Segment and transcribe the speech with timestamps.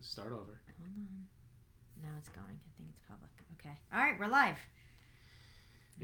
[0.00, 0.60] Start over.
[0.78, 1.26] Hold on.
[2.02, 2.46] Now it's going.
[2.46, 3.30] I think it's public.
[3.60, 3.76] Okay.
[3.92, 4.56] All right, we're live.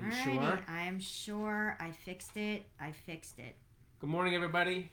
[0.00, 0.60] Are you Alrighty, sure?
[0.68, 1.76] I'm sure.
[1.80, 2.67] I fixed it.
[2.80, 3.56] I fixed it.
[4.00, 4.91] Good morning, everybody.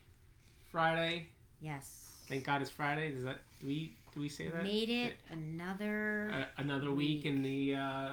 [0.71, 1.27] Friday.
[1.61, 2.11] Yes.
[2.27, 3.11] Thank God it's Friday.
[3.11, 4.63] Does that do we do we say that?
[4.63, 6.31] Made it another.
[6.33, 7.25] Uh, another week Week.
[7.25, 8.09] in the uh,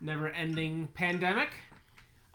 [0.00, 1.50] never-ending pandemic.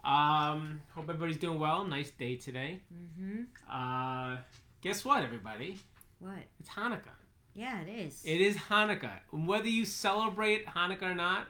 [0.04, 1.84] Um, hope everybody's doing well.
[1.84, 2.80] Nice day today.
[2.92, 3.42] mm-hmm.
[3.70, 4.38] Uh,
[4.82, 5.78] guess what, everybody?
[6.18, 6.38] What?
[6.58, 7.16] It's Hanukkah.
[7.60, 8.22] Yeah, it is.
[8.24, 9.18] It is Hanukkah.
[9.32, 11.46] Whether you celebrate Hanukkah or not,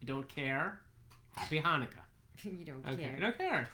[0.00, 0.80] you don't care.
[1.34, 2.04] Happy Hanukkah.
[2.44, 3.20] you don't Okay, I care.
[3.20, 3.68] don't care.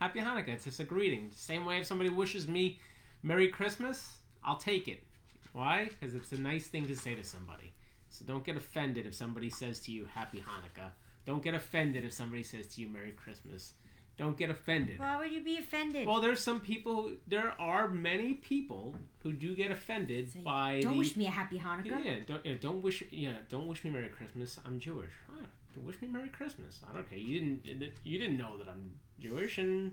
[0.00, 0.48] Happy Hanukkah.
[0.48, 1.30] It's just a greeting.
[1.36, 2.80] Same way if somebody wishes me
[3.22, 5.04] Merry Christmas, I'll take it.
[5.52, 5.88] Why?
[5.88, 7.72] Because it's a nice thing to say to somebody.
[8.10, 10.90] So don't get offended if somebody says to you Happy Hanukkah.
[11.24, 13.74] Don't get offended if somebody says to you Merry Christmas.
[14.18, 14.98] Don't get offended.
[14.98, 16.06] Why would you be offended?
[16.06, 17.12] Well, there's some people.
[17.28, 20.98] There are many people who do get offended Say, by don't the.
[20.98, 22.04] wish me a happy Hanukkah.
[22.04, 24.58] Yeah, don't yeah, don't wish yeah, don't wish me Merry Christmas.
[24.66, 25.12] I'm Jewish.
[25.30, 26.80] Huh, don't wish me Merry Christmas.
[26.90, 27.18] I don't care.
[27.18, 29.92] You didn't you didn't know that I'm Jewish, and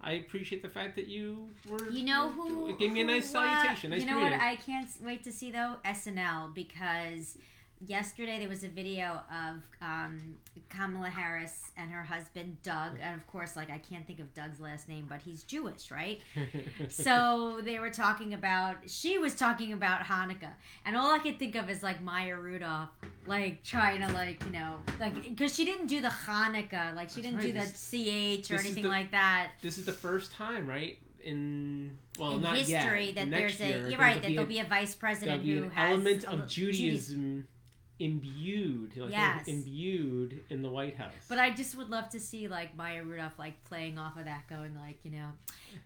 [0.00, 1.90] I appreciate the fact that you were.
[1.90, 2.76] You know who?
[2.76, 3.90] Gave me a nice who, uh, salutation.
[3.90, 4.32] Nice you know greeting.
[4.32, 4.42] what?
[4.46, 7.38] I can't wait to see though SNL because
[7.86, 10.34] yesterday there was a video of um,
[10.68, 14.60] Kamala Harris and her husband Doug, and of course, like I can't think of Doug's
[14.60, 16.20] last name, but he's Jewish, right?
[16.88, 20.52] so they were talking about she was talking about Hanukkah,
[20.84, 22.90] and all I could think of is like Maya Rudolph,
[23.26, 27.22] like trying to like you know like because she didn't do the Hanukkah, like she
[27.22, 27.90] That's didn't right, do the this-
[28.46, 29.52] ch or anything the- like that.
[29.62, 30.98] this is the first time, right?
[31.22, 33.14] In well, in not history yet.
[33.16, 35.56] that Next there's a year, you're right that there'll a- be a vice president be
[35.58, 37.46] who an has element of Judaism
[38.00, 39.46] imbued, like, Yes.
[39.46, 41.12] imbued in the White House.
[41.28, 44.48] But I just would love to see like Maya Rudolph like playing off of that,
[44.48, 45.28] going like you know,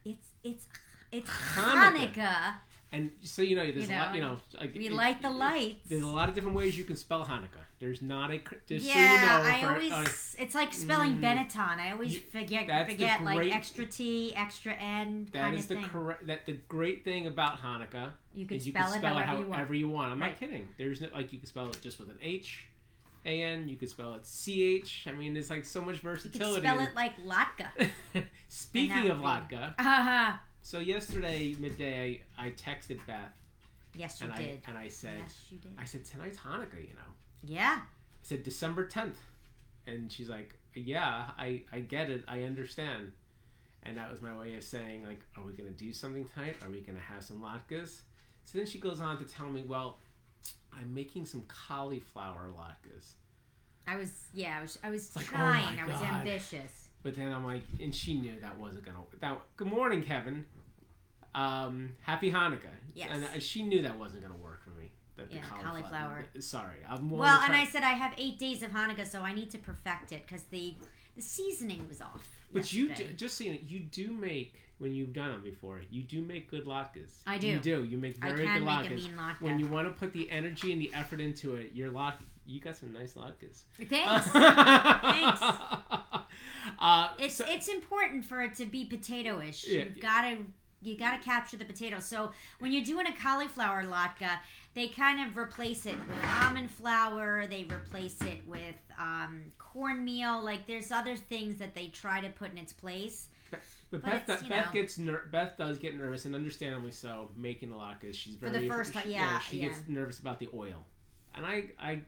[0.04, 0.66] it's it's
[1.12, 2.12] it's Hanukkah.
[2.14, 2.54] Hanukkah.
[2.92, 4.14] And so you know, there's You a lot.
[4.14, 5.88] You know, like, We it- light the it- lights.
[5.88, 7.63] There's a lot of different ways you can spell Hanukkah.
[7.84, 9.68] There's not a just yeah, so you know.
[9.68, 11.20] I always uh, it's like spelling Mm.
[11.20, 11.78] Benetton.
[11.78, 15.86] I always You- forget forget like extra T, extra N that kind is of the
[15.88, 16.26] correct.
[16.26, 19.24] That the great thing about Hanukkah you can is you spell can it spell it
[19.26, 19.54] however you want.
[19.58, 20.12] however you want.
[20.12, 20.30] I'm Right.
[20.30, 20.66] not kidding.
[20.78, 22.64] There's no like you can spell it just with an H,
[23.26, 23.68] A N.
[23.68, 25.04] You could spell it C H.
[25.06, 26.60] I mean, there's like so much You can versatility.
[26.66, 27.90] spell it like Latka.
[28.48, 30.36] Speaking of that would be- vodka, Haha.
[30.62, 33.18] so yesterday midday I, I texted Beth
[33.94, 34.62] yes, you and I did.
[34.68, 35.72] and I said yes, you did.
[35.78, 37.10] I said tonight's Hanukkah, you know.
[37.46, 37.80] Yeah.
[37.80, 37.86] I
[38.22, 39.16] said December 10th.
[39.86, 42.24] And she's like, yeah, I, I get it.
[42.26, 43.12] I understand.
[43.82, 46.56] And that was my way of saying, like, are we going to do something tonight?
[46.62, 48.00] Are we going to have some latkes?
[48.46, 49.98] So then she goes on to tell me, well,
[50.72, 53.12] I'm making some cauliflower latkes.
[53.86, 55.76] I was yeah, I was I was like, oh trying.
[55.76, 56.14] my I was God.
[56.14, 56.88] ambitious.
[57.02, 59.02] But then I'm like, and she knew that wasn't going to.
[59.20, 60.46] That Good morning, Kevin.
[61.34, 62.70] Um, happy Hanukkah.
[62.94, 63.10] Yes.
[63.12, 64.62] And uh, she knew that wasn't going to work.
[65.16, 66.24] That the Yeah, cauliflower.
[66.40, 66.78] Sorry.
[66.88, 69.50] I'm more Well, and I said I have eight days of Hanukkah, so I need
[69.52, 70.74] to perfect it because the
[71.16, 72.26] the seasoning was off.
[72.52, 75.80] But you do, just so you you do make when you've done them before.
[75.90, 77.12] You do make good latkes.
[77.26, 77.46] I do.
[77.46, 77.84] You do.
[77.84, 79.08] You make very good latkes.
[79.40, 82.14] When you want to put the energy and the effort into it, your latke.
[82.46, 83.62] You got some nice latkes.
[83.88, 84.26] Thanks.
[84.28, 85.40] Thanks.
[86.78, 89.66] Uh, it's so- it's important for it to be potato-ish.
[89.66, 90.02] Yeah, You've yeah.
[90.02, 90.36] gotta
[90.84, 91.98] you gotta capture the potato.
[92.00, 94.28] So when you're doing a cauliflower latke,
[94.74, 97.46] they kind of replace it with almond flour.
[97.46, 100.44] They replace it with um, cornmeal.
[100.44, 103.28] Like there's other things that they try to put in its place.
[103.50, 107.70] but but Beth, Beth know- gets ner- Beth does get nervous, and understandably so, making
[107.70, 108.14] the latkes.
[108.14, 109.68] She's For the first time- she- yeah, she yeah.
[109.68, 110.84] gets nervous about the oil,
[111.34, 112.00] and I I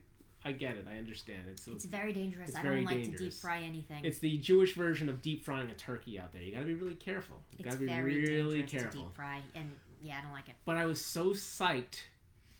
[0.46, 0.86] I get it.
[0.90, 1.40] I understand.
[1.50, 2.50] It's It's very dangerous.
[2.50, 4.04] It's I very don't like to deep fry anything.
[4.04, 6.42] It's the Jewish version of deep frying a turkey out there.
[6.42, 7.36] You got to be really careful.
[7.58, 9.00] You got to be very really dangerous careful.
[9.02, 9.70] to deep fry, and
[10.02, 10.54] yeah, I don't like it.
[10.64, 12.00] But I was so psyched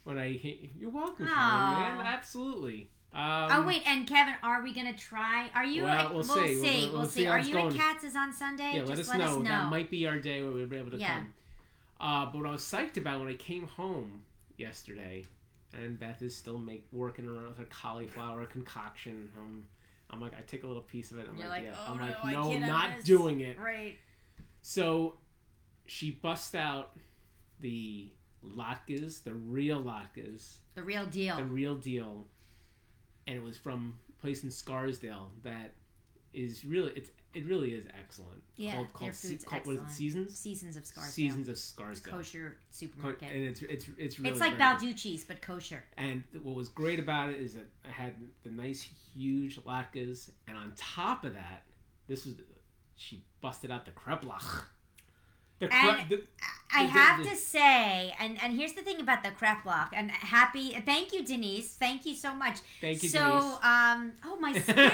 [0.05, 0.41] when I.
[0.79, 2.01] You're welcome, man.
[2.05, 2.91] Absolutely.
[3.15, 5.49] Um, oh wait, and Kevin, are we gonna try?
[5.55, 5.85] Are you?
[5.85, 6.31] Well, at, we'll see.
[6.61, 7.27] We'll- We'll, we'll see see.
[7.29, 7.69] Are you going.
[7.69, 8.73] at Katz's on Sunday?
[8.75, 9.25] Yeah, Just let us, let know.
[9.27, 9.43] us know.
[9.45, 11.15] That might be our day where we'll be able to Yeah.
[11.21, 11.33] come.
[11.99, 14.23] Uh, but what I was psyched about when I came home
[14.59, 15.25] yesterday,
[15.83, 19.29] and Beth is still make working around with her cauliflower concoction.
[19.37, 19.65] Um,
[20.11, 21.27] I'm like, I take a little piece of it.
[21.29, 21.79] I'm You're like, like, yeah.
[21.89, 23.59] "Oh, I'm no, like, no, can't not this." doing it.
[23.59, 23.97] Right.
[24.63, 25.15] So
[25.87, 26.93] she busts out
[27.61, 28.11] the
[28.45, 31.37] latkes, the real latkes, The real deal.
[31.37, 32.27] the real deal,
[33.27, 35.73] and it was from a place in Scarsdale that
[36.33, 38.43] is really it's it really is excellent.
[38.57, 39.97] Yeah, called, their called, Se- food's called what is it, excellent.
[39.97, 40.39] Seasons.
[40.39, 41.13] Seasons of Scarsdale.
[41.13, 42.13] Seasons of Scarsdale.
[42.15, 43.33] kosher Co- supermarket.
[43.33, 44.59] and it's it's it's really it's like.
[44.59, 45.85] Balducci's, but kosher.
[45.99, 50.57] And what was great about it is that I had the nice huge latkes, and
[50.57, 51.63] on top of that,
[52.09, 52.35] this was
[52.97, 54.65] she busted out the kreplach.
[55.59, 56.23] The, cre- And- the
[56.77, 59.89] I have to say, and and here's the thing about the kreplach.
[59.93, 61.75] And happy, thank you, Denise.
[61.75, 62.59] Thank you so much.
[62.81, 63.55] Thank you, so, Denise.
[63.63, 64.75] um, oh my skin.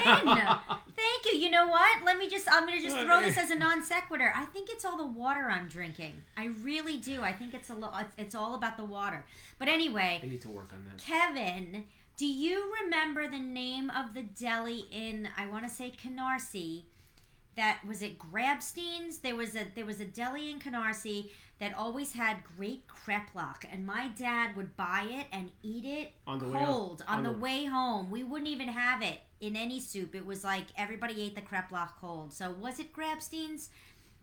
[0.95, 1.39] Thank you.
[1.39, 2.03] You know what?
[2.05, 2.47] Let me just.
[2.51, 4.31] I'm gonna just throw this as a non sequitur.
[4.35, 6.13] I think it's all the water I'm drinking.
[6.37, 7.21] I really do.
[7.21, 9.25] I think it's a it's- It's all about the water.
[9.59, 11.03] But anyway, I need to work on that.
[11.03, 11.85] Kevin,
[12.17, 16.83] do you remember the name of the deli in I want to say Canarsie?
[17.55, 19.19] That was it Grabstein's.
[19.19, 23.85] There was a there was a deli in Canarsie that always had great kreplach, and
[23.85, 27.31] my dad would buy it and eat it On the way cold on, On the,
[27.31, 28.09] the- way home.
[28.11, 30.15] We wouldn't even have it in any soup.
[30.15, 32.33] It was like everybody ate the kreplach cold.
[32.33, 33.69] So was it Grabstein's?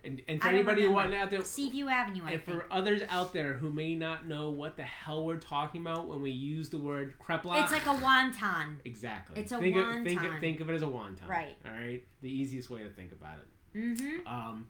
[0.02, 2.58] And, and for I anybody wanted out there, Seaview Avenue, I and think.
[2.58, 6.22] for others out there who may not know what the hell we're talking about when
[6.22, 8.76] we use the word kreplach, It's like a wonton.
[8.86, 9.38] exactly.
[9.40, 10.34] it's a think Of, think, wonton.
[10.34, 11.28] of, think of it as a wonton.
[11.28, 11.54] Right.
[11.66, 12.02] All right.
[12.22, 13.78] The easiest way to think about it.
[13.78, 14.26] Mm-hmm.
[14.26, 14.66] Um,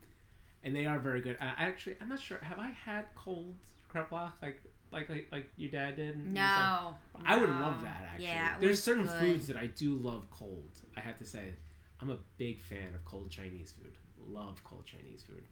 [0.65, 1.37] and they are very good.
[1.41, 2.39] I actually, I'm not sure.
[2.43, 3.55] Have I had cold
[3.93, 4.61] kreplach like
[4.93, 6.15] like like, like your dad did?
[6.15, 6.25] stuff?
[6.27, 6.95] No.
[7.25, 8.27] I would love that actually.
[8.27, 9.21] Yeah, There's certain good.
[9.21, 10.71] foods that I do love cold.
[10.97, 11.55] I have to say,
[12.01, 13.93] I'm a big fan of cold Chinese food.
[14.29, 15.43] Love cold Chinese food,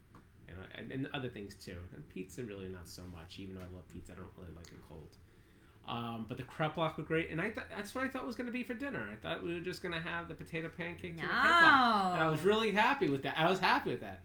[0.47, 1.77] and and, and other things too.
[1.95, 3.39] And pizza really not so much.
[3.39, 5.17] Even though I love pizza, I don't really like it cold.
[5.87, 8.35] Um, but the crepe block were great, and I thought that's what I thought was
[8.35, 9.09] going to be for dinner.
[9.11, 11.23] I thought we were just going to have the potato pancakes No.
[11.23, 12.13] and the crepe.
[12.13, 13.33] And I was really happy with that.
[13.39, 14.19] I was happy with that.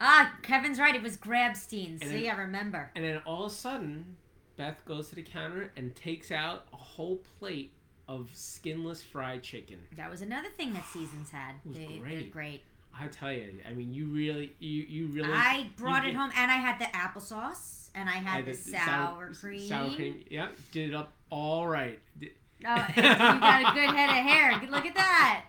[0.00, 0.94] Ah, Kevin's right.
[0.94, 2.00] It was Grabstein.
[2.00, 2.90] And See, then- I remember.
[2.94, 4.16] And then all of a sudden,
[4.56, 7.72] Beth goes to the counter and takes out a whole plate
[8.08, 9.78] of skinless fried chicken.
[9.96, 11.54] That was another thing that Seasons had.
[11.64, 12.32] was They, great.
[12.32, 12.62] Great.
[12.98, 15.32] I tell you, I mean, you really, you, you really.
[15.32, 18.52] I brought it did- home, and I had the applesauce, and I had I the
[18.52, 19.66] did sour, cream.
[19.68, 20.24] Sour cream.
[20.30, 21.98] Yeah, did it up all right.
[22.20, 24.60] Oh, you got a good head of hair.
[24.70, 25.44] Look at that.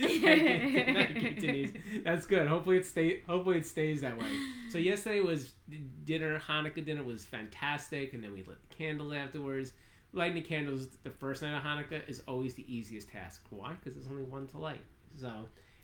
[0.00, 1.72] Thank you, thank you, Denise.
[2.04, 2.46] That's good.
[2.46, 3.22] Hopefully it stay.
[3.28, 4.26] Hopefully it stays that way.
[4.68, 5.52] So yesterday was
[6.04, 6.40] dinner.
[6.40, 9.72] Hanukkah dinner was fantastic, and then we lit the candles afterwards.
[10.12, 13.42] Lighting the candles the first night of Hanukkah is always the easiest task.
[13.50, 13.72] Why?
[13.72, 14.82] Because there's only one to light.
[15.16, 15.30] So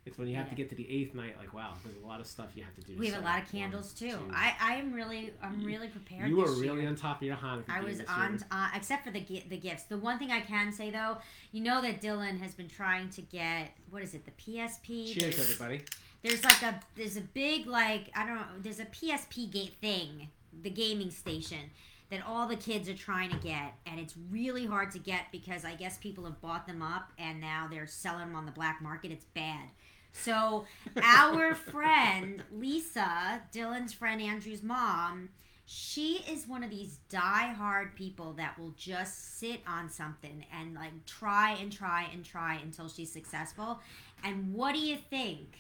[0.06, 2.20] it's when you have to get to the eighth night, like wow, there's a lot
[2.20, 2.98] of stuff you have to do.
[2.98, 4.10] We have a lot of candles too.
[4.10, 4.18] two.
[4.34, 6.28] I, I am really, I'm really prepared.
[6.30, 6.88] you were really year.
[6.88, 7.64] on top of your Hanukkah.
[7.68, 9.84] I was on, uh, except for the the gifts.
[9.84, 11.18] The one thing I can say though,
[11.52, 15.12] you know that Dylan has been trying to get what is it, the PSP?
[15.12, 15.82] Cheers, everybody.
[16.22, 18.44] There's like a there's a big like I don't know.
[18.62, 20.28] There's a PSP gate thing,
[20.62, 21.70] the gaming station
[22.10, 25.64] that all the kids are trying to get, and it's really hard to get because
[25.64, 28.82] I guess people have bought them up and now they're selling them on the black
[28.82, 29.12] market.
[29.12, 29.68] It's bad.
[30.12, 30.64] So
[31.02, 35.30] our friend Lisa, Dylan's friend Andrew's mom,
[35.66, 40.90] she is one of these die-hard people that will just sit on something and like
[41.06, 43.80] try and try and try until she's successful.
[44.24, 45.58] And what do you think?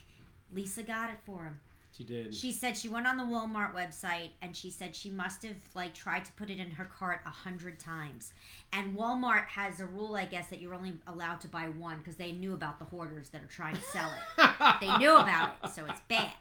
[0.52, 1.60] Lisa got it for him.
[2.00, 2.34] She did.
[2.34, 5.92] She said she went on the Walmart website and she said she must have like
[5.92, 8.32] tried to put it in her cart a hundred times.
[8.72, 12.16] And Walmart has a rule, I guess, that you're only allowed to buy one because
[12.16, 14.50] they knew about the hoarders that are trying to sell it.
[14.80, 16.32] they knew about it, so it's bad.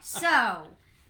[0.00, 0.68] So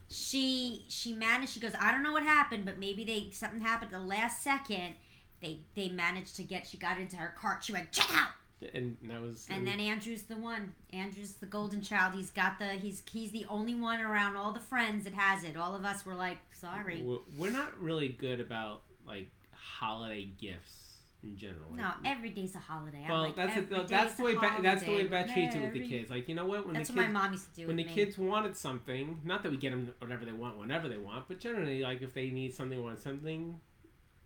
[0.08, 1.52] she she managed.
[1.52, 4.42] She goes, I don't know what happened, but maybe they something happened at the last
[4.42, 4.94] second.
[5.42, 6.66] They they managed to get.
[6.66, 7.62] She got into her cart.
[7.62, 8.30] She went check out.
[8.74, 9.46] And that was.
[9.50, 10.72] And then Andrew's the one.
[10.92, 12.14] Andrew's the golden child.
[12.14, 15.56] He's got the he's he's the only one around all the friends that has it.
[15.56, 17.02] All of us were like, sorry.
[17.02, 20.82] We're- We're not really good about like holiday gifts
[21.22, 21.72] in general.
[21.74, 23.04] No, Like, every day's a holiday.
[23.08, 25.06] Well, like, that's the, that's the a way Beth, that's the way.
[25.06, 26.10] Beth treats it with the kids.
[26.10, 26.66] Like you know what?
[26.66, 27.92] When That's the what kids my mom used to do when the me.
[27.92, 31.40] kids wanted something, not that we get them whatever they want whenever they want, but
[31.40, 33.60] generally like if they need something, want something,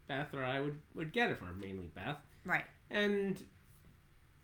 [0.09, 2.19] Beth or I would would get it for 'em, mainly Beth.
[2.45, 2.65] Right.
[2.91, 3.41] And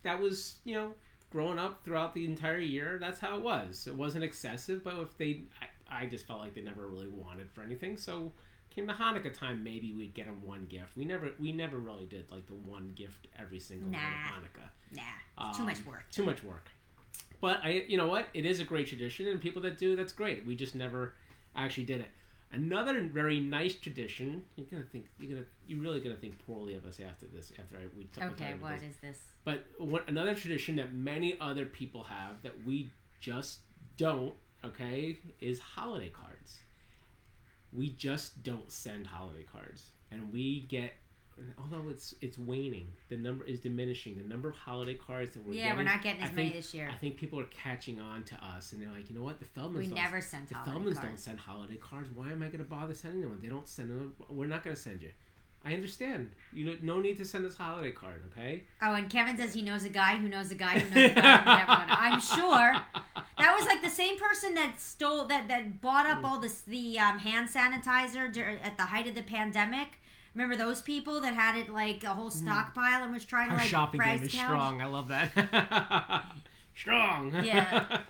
[0.06, 0.94] that was you know
[1.30, 2.98] growing up throughout the entire year.
[3.00, 3.86] That's how it was.
[3.86, 5.42] It wasn't excessive, but if they,
[5.90, 8.32] I, I just felt like they never really wanted for anything, so.
[8.74, 10.90] Came to Hanukkah time, maybe we'd get them one gift.
[10.98, 13.96] We never, we never really did like the one gift every single Nah.
[13.96, 14.02] of
[14.42, 14.68] Hanukkah.
[14.94, 16.04] Nah, it's too Um, much work.
[16.10, 16.66] Too much work.
[17.40, 18.28] But I, you know what?
[18.34, 20.44] It is a great tradition, and people that do, that's great.
[20.44, 21.14] We just never
[21.56, 22.10] actually did it.
[22.56, 24.42] Another very nice tradition.
[24.56, 27.52] You're gonna think you're gonna you're really gonna think poorly of us after this.
[27.58, 28.90] After I we t- Okay, about what this.
[28.92, 29.18] is this?
[29.44, 33.58] But what, another tradition that many other people have that we just
[33.98, 34.32] don't.
[34.64, 36.56] Okay, is holiday cards.
[37.74, 40.94] We just don't send holiday cards, and we get.
[41.58, 44.16] Although it's it's waning, the number is diminishing.
[44.16, 46.48] The number of holiday cards that we're yeah, getting we're not getting I as many
[46.48, 46.88] think- this year.
[46.90, 49.38] I think people are catching on to us, and they're like, you know what?
[49.38, 49.94] The Feldmans We don't.
[49.96, 52.08] never sent the Feldmans don't send holiday cards.
[52.14, 53.38] Why am I going to bother sending them?
[53.42, 54.14] They don't send them.
[54.30, 55.10] We're not going to send you.
[55.64, 56.30] I understand.
[56.52, 58.62] You no need to send us a holiday card, okay?
[58.80, 61.14] Oh, and Kevin says he knows a guy who knows a guy who knows a
[61.14, 61.92] guy who.
[61.92, 62.72] I'm sure
[63.38, 66.98] That was like the same person that stole that that bought up all this the
[67.00, 69.98] um, hand sanitizer at the height of the pandemic.
[70.36, 72.32] Remember those people that had it like a whole mm.
[72.32, 74.82] stockpile and was trying to Our like shopping price game is strong.
[74.82, 76.26] I love that.
[76.76, 77.32] strong.
[77.42, 78.00] Yeah.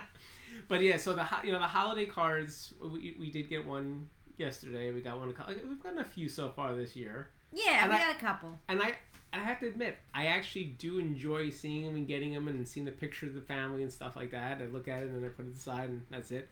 [0.68, 4.92] but yeah, so the you know the holiday cards we, we did get one yesterday.
[4.92, 5.28] We got one.
[5.28, 8.58] We've gotten a few so far this year, Yeah, And we I- got a couple.
[8.68, 8.94] and I
[9.34, 12.86] I have to admit I actually do enjoy seeing them and getting them and seeing
[12.86, 14.62] the picture of the family and stuff like that.
[14.62, 16.48] I look at it and I put it aside and that's it.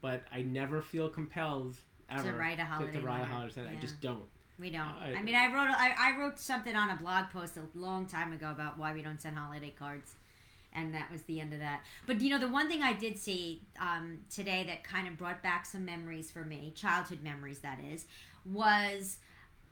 [0.00, 1.76] But I never feel compelled
[2.08, 3.76] ever to write a holiday to, to write a holiday letter.
[3.76, 4.24] I just don't.
[4.60, 4.82] We don't.
[4.82, 8.06] I- I, mean, I wrote I, I wrote something on a blog post a long
[8.06, 10.12] time ago about why we don't send holiday cards,
[10.72, 11.80] and that was the end of that.
[12.06, 15.42] But you know, the one thing I did see um, today that kind of brought
[15.42, 18.04] back some memories for me, childhood memories, that is,
[18.44, 19.16] was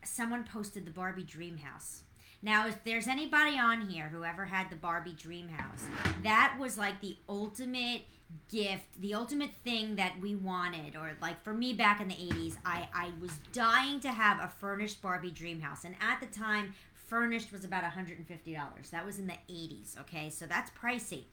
[0.05, 2.03] someone posted the Barbie Dream House.
[2.41, 5.85] Now, if there's anybody on here who ever had the Barbie Dream House,
[6.23, 8.03] that was like the ultimate
[8.51, 12.57] gift, the ultimate thing that we wanted, or like for me back in the 80s,
[12.65, 15.85] I, I was dying to have a furnished Barbie Dream House.
[15.85, 18.91] And at the time, furnished was about $150.
[18.91, 20.31] That was in the 80s, okay?
[20.31, 21.25] So that's pricey.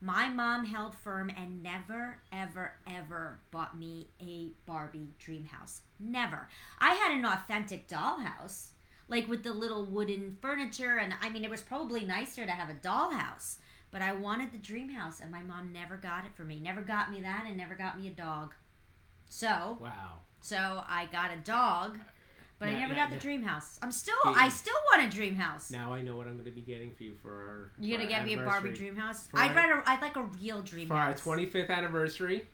[0.00, 5.82] My mom held firm and never, ever, ever bought me a Barbie dream house.
[5.98, 6.48] Never.
[6.78, 8.68] I had an authentic dollhouse,
[9.08, 12.70] like with the little wooden furniture, and I mean, it was probably nicer to have
[12.70, 13.56] a dollhouse.
[13.90, 16.60] But I wanted the dream house, and my mom never got it for me.
[16.60, 18.54] Never got me that, and never got me a dog.
[19.30, 20.20] So, Wow.
[20.40, 21.98] so I got a dog,
[22.58, 23.78] but I never now- got the now- dream house.
[23.82, 24.34] I'm still, Yeah.
[24.36, 25.70] I still want a dream house.
[25.70, 27.72] Now I know what I'm going to be getting for you for our.
[27.78, 29.26] You're gonna get me a Barbie dream house?
[29.28, 31.20] For I'd rather, I'd like a real dream house.
[31.20, 32.46] For our 25th anniversary,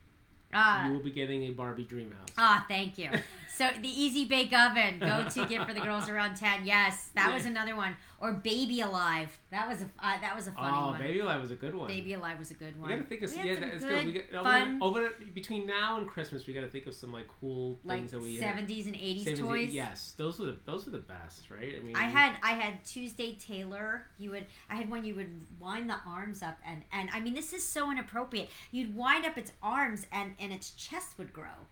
[0.56, 2.28] Ah, you will be getting a Barbie dream house.
[2.38, 3.10] Ah, thank you.
[3.56, 6.66] So the Easy Bake Oven, go to gift for the girls around ten.
[6.66, 7.96] Yes, that was another one.
[8.20, 11.00] Or Baby Alive, that was a uh, that was a funny oh, one.
[11.00, 11.86] Baby Alive was a good one.
[11.86, 12.90] Baby Alive was a good one.
[12.90, 14.06] We gotta think of some, yeah, some that's good.
[14.06, 17.26] We get, over, fun- over between now and Christmas, we gotta think of some like
[17.40, 19.70] cool like things that we seventies and eighties 70s, toys.
[19.70, 21.74] Yes, those were the those were the best, right?
[21.78, 24.06] I mean, I had I had Tuesday Taylor.
[24.18, 27.34] You would I had one you would wind the arms up and and I mean
[27.34, 28.48] this is so inappropriate.
[28.72, 31.68] You'd wind up its arms and and its chest would grow,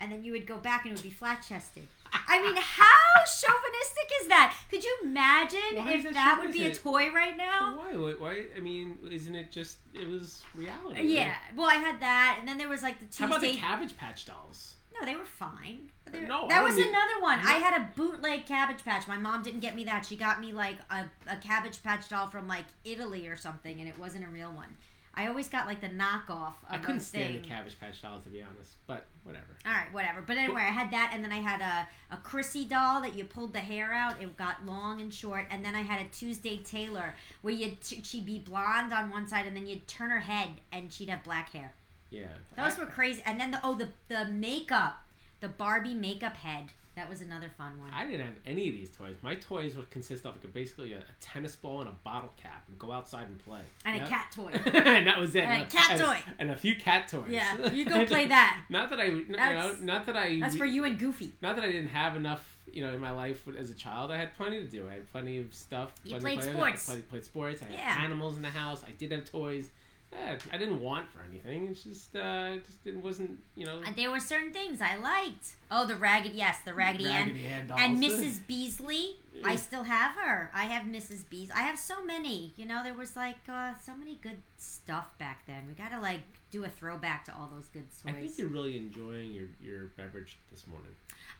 [0.00, 1.86] and then you would go back and it would be flat chested.
[2.12, 4.56] I mean, how chauvinistic is that?
[4.70, 7.76] Could you imagine Why if that that would be a toy right now?
[7.76, 7.92] Why?
[8.18, 8.44] Why?
[8.56, 9.78] I mean, isn't it just?
[9.94, 11.02] It was reality.
[11.02, 11.28] Yeah.
[11.28, 11.36] right?
[11.56, 13.24] Well, I had that, and then there was like the Tuesday.
[13.24, 14.74] How about the Cabbage Patch dolls?
[14.98, 15.90] No, they were fine.
[16.10, 17.38] They were- No, that was mean- another one.
[17.42, 17.48] No.
[17.48, 19.06] I had a bootleg Cabbage Patch.
[19.06, 20.04] My mom didn't get me that.
[20.04, 23.88] She got me like a, a Cabbage Patch doll from like Italy or something, and
[23.88, 24.76] it wasn't a real one.
[25.14, 27.42] I always got like the knockoff of I couldn't those stand things.
[27.42, 29.46] the Cabbage Patch dolls to be honest, but whatever.
[29.66, 30.22] All right, whatever.
[30.22, 33.24] But anyway, I had that, and then I had a, a Crissy doll that you
[33.24, 34.22] pulled the hair out.
[34.22, 38.02] It got long and short, and then I had a Tuesday Taylor where you t-
[38.04, 41.24] she'd be blonde on one side, and then you'd turn her head, and she'd have
[41.24, 41.74] black hair.
[42.10, 42.26] Yeah.
[42.56, 43.22] Those I- were crazy.
[43.26, 45.02] And then the oh the the makeup,
[45.40, 46.66] the Barbie makeup head.
[47.00, 47.88] That was another fun one.
[47.94, 49.16] I didn't have any of these toys.
[49.22, 52.62] My toys would consist of like basically a, a tennis ball and a bottle cap,
[52.68, 53.62] and go outside and play.
[53.86, 54.04] and Yeah.
[54.04, 54.50] a cat toy.
[54.70, 55.44] and that was it.
[55.44, 56.18] And a cat and, toy.
[56.38, 57.24] And a few cat toys.
[57.30, 58.60] Yeah, you go play that.
[58.68, 60.40] not that I, you know, That's- not that I.
[60.40, 61.32] That's for you and Goofy.
[61.40, 64.10] Not that I didn't have enough, you know, in my life as a child.
[64.12, 64.86] I had plenty to do.
[64.86, 65.92] I had plenty of stuff.
[66.04, 66.90] You played play sports.
[66.90, 67.62] I played, played sports.
[67.62, 68.04] I had Yeah.
[68.04, 68.82] animals in the house.
[68.86, 69.70] I did have toys.
[70.12, 71.68] Yeah, I didn't want for anything.
[71.68, 73.80] It's just, uh, it just it wasn't, you know.
[73.86, 75.52] And there were certain things I liked.
[75.70, 77.06] Oh, the raggedy yes, the Raggedy.
[77.06, 77.72] Raggedy Ann.
[77.78, 78.44] And Mrs.
[78.46, 80.50] Beasley, I still have her.
[80.52, 81.28] I have Mrs.
[81.28, 81.54] Beasley.
[81.54, 82.54] I have so many.
[82.56, 85.64] You know, there was like uh, so many good stuff back then.
[85.68, 88.16] We gotta like do a throwback to all those good stories.
[88.16, 90.90] I think you're really enjoying your, your beverage this morning.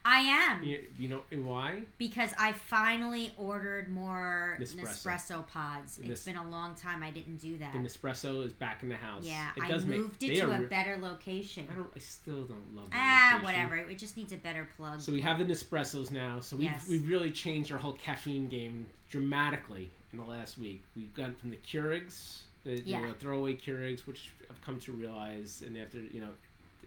[0.02, 1.82] I am You, you know why?
[1.98, 4.80] because I finally ordered more Nespresso.
[4.86, 5.98] Nespresso, pods.
[5.98, 7.74] It's Nes- been a long time I didn't do that.
[7.74, 9.24] The Nespresso is back in the house.
[9.24, 11.66] Yeah, it I does moved make, it to a re- better location.
[11.70, 11.90] I don't.
[11.94, 12.86] I still don't love.
[12.94, 13.76] Ah, whatever.
[13.76, 15.02] It just needs a better plug.
[15.02, 16.40] So we have the Nespressos now.
[16.40, 16.86] So we've, Yes.
[16.88, 20.82] we've really changed our whole caffeine game dramatically in the last week.
[20.96, 25.62] We've gone from the Keurigs, the you know, throwaway Keurigs, which I've come to realize,
[25.66, 26.30] and after you know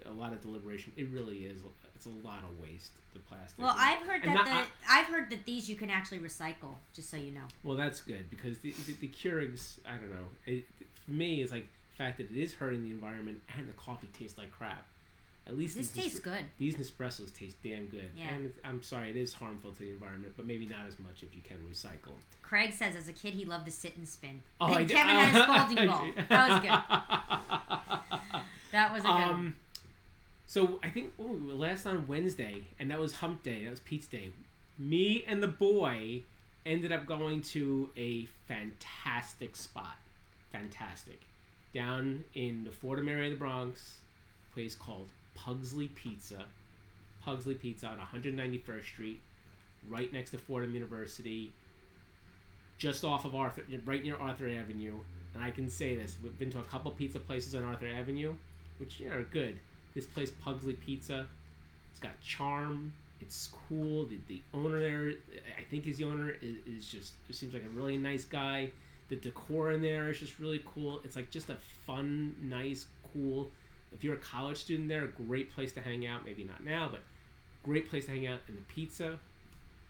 [0.05, 1.61] a lot of deliberation, it really is.
[1.95, 2.91] It's a lot of waste.
[3.13, 3.63] The plastic.
[3.63, 6.75] Well, I've heard And that not- the I've heard that these you can actually recycle.
[6.95, 7.45] Just so you know.
[7.63, 10.25] Well, that's good because the the, the Keurigs, I don't know.
[10.45, 10.65] It,
[11.05, 14.09] for me, it's like the fact that it is hurting the environment and the coffee
[14.17, 14.85] tastes like crap.
[15.45, 16.45] At least This these tastes Nes- good.
[16.57, 18.09] These Nespressos taste damn good.
[18.15, 18.33] Yeah.
[18.33, 21.35] And I'm sorry, it is harmful to the environment, but maybe not as much if
[21.35, 22.13] you can recycle.
[22.41, 24.41] Craig says as a kid he loved to sit and spin.
[24.61, 26.07] Oh, and I did- Kevin had his Spalding ball.
[26.29, 28.39] That was good.
[28.71, 29.23] That was a good one.
[29.29, 29.55] Um,
[30.47, 33.63] so I think oh, were last on Wednesday, and that was Hump Day.
[33.65, 34.29] That was Pete's Day.
[34.79, 36.23] Me and the boy
[36.65, 39.97] ended up going to a fantastic spot.
[40.51, 41.19] Fantastic.
[41.73, 43.95] down in the Fordham area of the Bronx,
[44.51, 46.45] a place called Pugsley Pizza.
[47.23, 49.21] Pugsley Pizza on 191st Street,
[49.89, 51.53] right next to Fordham University,
[52.77, 54.99] just off of Arthur, right near Arthur Avenue.
[55.33, 58.33] And I can say this: we've been to a couple pizza places on Arthur Avenue,
[58.77, 59.57] which are good.
[59.95, 61.27] This place, Pugsley Pizza,
[61.91, 62.93] it's got charm.
[63.21, 64.05] It's cool.
[64.05, 65.13] The, the owner there,
[65.57, 68.71] I think his owner is, is just seems like a really nice guy.
[69.09, 70.99] The decor in there is just really cool.
[71.03, 73.49] It's like just a fun, nice, cool.
[73.93, 76.25] If you're a college student there, a great place to hang out.
[76.25, 77.01] Maybe not now, but
[77.63, 78.39] great place to hang out.
[78.47, 79.19] And the pizza,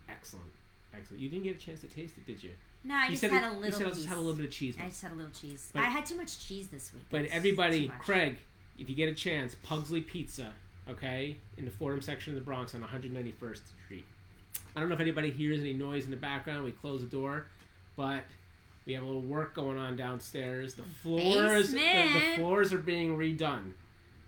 [0.09, 0.51] excellent,
[0.93, 1.21] excellent.
[1.21, 2.51] You didn't get a chance to taste it, did you?
[2.83, 4.35] No, I you just said had it- a You said I just had a little
[4.35, 4.75] bit of cheese.
[4.81, 5.69] I just had a little cheese.
[5.73, 7.03] But- I had too much cheese this week.
[7.09, 7.91] But That's everybody.
[7.99, 8.37] Craig,
[8.77, 10.51] if you get a chance, Pugsley Pizza,
[10.89, 14.05] okay, in the Fordham section of the Bronx on 191st Street.
[14.75, 16.65] I don't know if anybody hears any noise in the background.
[16.65, 17.45] We close the door,
[17.95, 18.23] but
[18.85, 20.73] we have a little work going on downstairs.
[20.73, 23.71] The floors, the, the floors are being redone.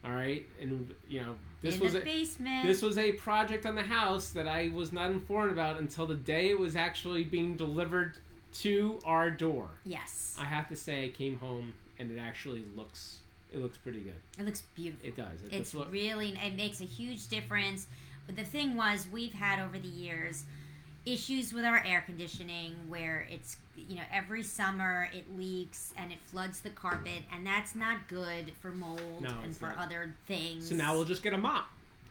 [0.06, 2.68] All right, and you know this in was the a, basement.
[2.68, 6.16] this was a project on the house that I was not informed about until the
[6.16, 8.14] day it was actually being delivered
[8.60, 9.70] to our door.
[9.84, 13.18] yes, I have to say, I came home and it actually looks
[13.52, 14.16] it looks pretty good.
[14.38, 15.08] it looks beautiful.
[15.08, 15.42] It does.
[15.50, 17.88] It, It's flo- really it makes a huge difference.
[18.28, 20.46] But the thing was, we've had over the years
[21.06, 26.18] issues with our air conditioning where it's you know every summer it leaks and it
[26.26, 29.78] floods the carpet and that's not good for mold No, and for not.
[29.78, 30.70] other things.
[30.70, 31.68] so now we'll just get a mop.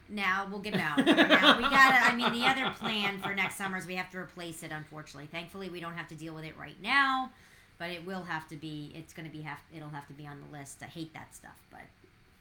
[0.08, 0.98] Now we'll get out.
[1.06, 1.96] now we gotta.
[2.04, 4.70] I mean, the other plan for next summer is we have to replace it.
[4.70, 7.30] Unfortunately, thankfully, we don't have to deal with it right now,
[7.78, 8.92] but it will have to be.
[8.94, 9.56] It's gonna be have.
[9.74, 10.78] It'll have to be on the list.
[10.82, 11.80] I hate that stuff, but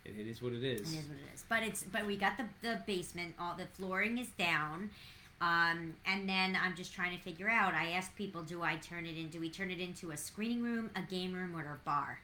[0.03, 0.89] It, it is what it it is.
[0.89, 1.45] is what it is.
[1.47, 1.83] But it's.
[1.83, 3.33] But we got the the basement.
[3.39, 4.89] All the flooring is down.
[5.43, 7.73] Um, and then I'm just trying to figure out.
[7.73, 9.27] I ask people, do I turn it in?
[9.27, 12.19] Do we turn it into a screening room, a game room, or a bar?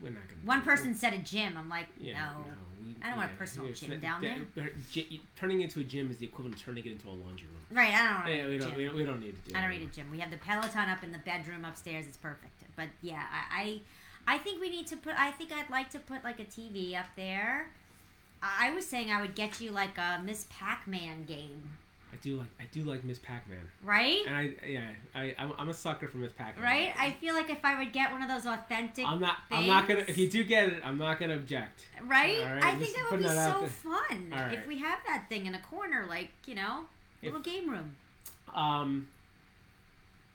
[0.00, 0.40] We're not gonna.
[0.44, 1.56] One person said a gym.
[1.58, 2.44] I'm like, Yeah, no.
[2.84, 6.10] we- I don't want a personal gym down that- that- gy- Turning into a gym
[6.12, 7.76] is the equivalent of turning it into a laundry room.
[7.76, 7.92] Right.
[7.92, 8.76] I don't want Yeah, we a don't, gym.
[8.78, 8.88] we.
[9.00, 9.56] We don't need to do.
[9.58, 10.08] I don't need a gym.
[10.12, 12.06] We have the Peloton up in the bedroom upstairs.
[12.06, 12.52] It's perfect.
[12.76, 13.80] But yeah, I,
[14.28, 15.18] I, I think we need to put.
[15.18, 17.66] I think I'd like to put like a TV up there.
[18.42, 21.68] I I was saying I would get you like a Miss Pac-Man game,
[22.12, 22.48] I do like.
[22.58, 24.22] I do like Miss Pac-Man, right?
[24.26, 24.88] and I yeah.
[25.14, 26.64] I I'm, I'm a sucker for Miss Pac-Man.
[26.64, 26.92] Right.
[26.98, 29.38] I feel like if I would get one of those authentic, I'm not.
[29.50, 30.04] I'm not gonna.
[30.06, 31.86] If you do get it, I'm not gonna object.
[32.02, 32.42] right?
[32.42, 35.46] Right, I think that would be that so fun All if we have that thing
[35.46, 36.84] in a corner, like you know,
[37.22, 37.96] If- little game room.
[38.54, 39.06] Um,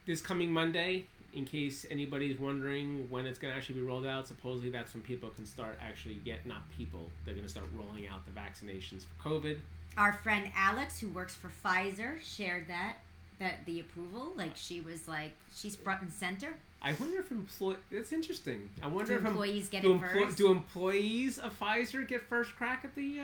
[0.05, 4.27] this coming Monday, in case anybody's wondering when it's going to actually be rolled out,
[4.27, 7.09] supposedly that's when people can start actually get not people.
[7.25, 9.57] They're going to start rolling out the vaccinations for COVID.
[9.97, 12.97] Our friend Alex, who works for Pfizer, shared that
[13.39, 14.33] that the approval.
[14.35, 16.55] Like she was like she's front and center.
[16.81, 17.75] I wonder if employ.
[17.91, 18.69] That's interesting.
[18.83, 20.37] I wonder Do if em- employees get do, it emplo- first?
[20.37, 23.23] do employees of Pfizer get first crack at the, uh,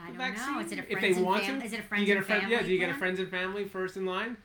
[0.00, 0.54] I the don't vaccine?
[0.54, 0.60] know.
[0.60, 1.66] Is it a if friends they and want fam- to?
[1.66, 2.40] Is it a do you friends get a friend?
[2.42, 2.56] family?
[2.56, 2.62] Yeah.
[2.62, 2.98] Do you get a plan?
[2.98, 4.36] friends and family first in line?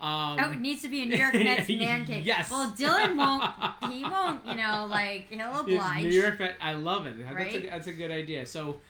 [0.00, 2.26] Um, Oh, it needs to be a New York Mets man cave.
[2.26, 2.50] Yes.
[2.50, 3.16] Well, Dylan
[3.82, 3.92] won't.
[3.94, 4.44] He won't.
[4.46, 6.02] You know, like he'll oblige.
[6.04, 7.14] New York, I love it.
[7.18, 7.54] That's, Right?
[7.64, 8.44] a, that's a good idea.
[8.44, 8.80] So,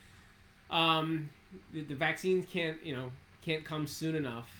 [0.70, 1.28] um,
[1.72, 3.10] the, the vaccines can't, you know,
[3.44, 4.50] can't come soon enough,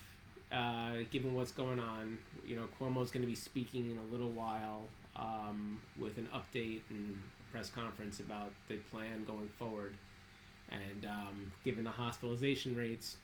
[0.51, 2.17] uh, given what's going on.
[2.45, 4.83] You know, Cuomo's going to be speaking in a little while
[5.15, 7.19] um, with an update and
[7.51, 9.93] press conference about the plan going forward.
[10.71, 13.17] And um, given the hospitalization rates,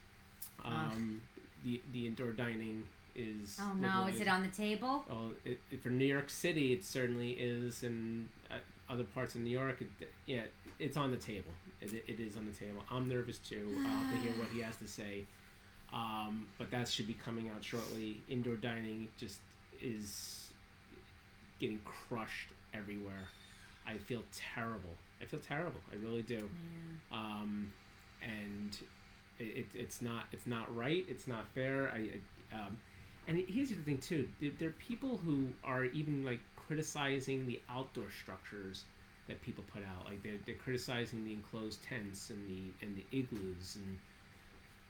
[0.63, 1.21] um,
[1.63, 2.83] the the indoor dining
[3.15, 3.57] is.
[3.59, 4.07] Oh no!
[4.07, 5.03] Is it on the table?
[5.09, 8.55] well, it, it, for New York City, it certainly is, and uh,
[8.89, 10.41] other parts of New York, it, yeah,
[10.79, 11.51] it's on the table.
[11.81, 12.83] It, it is on the table.
[12.91, 15.23] I'm nervous too uh, to hear what he has to say,
[15.93, 18.21] um, but that should be coming out shortly.
[18.29, 19.39] Indoor dining just
[19.81, 20.49] is
[21.59, 23.27] getting crushed everywhere.
[23.87, 24.95] I feel terrible.
[25.21, 25.79] I feel terrible.
[25.91, 26.49] I really do.
[27.11, 27.71] Um,
[28.21, 28.77] and
[29.39, 31.05] it, it, it's not it's not right.
[31.07, 31.91] It's not fair.
[31.93, 32.09] I,
[32.55, 32.77] I um,
[33.27, 34.27] and here's the thing too.
[34.41, 38.83] There, there are people who are even like criticizing the outdoor structures
[39.29, 40.05] that people put out.
[40.05, 43.97] Like they're, they're criticizing the enclosed tents and the and the igloos and